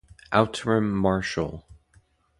Outram 0.31 0.93
Marshall. 0.95 1.63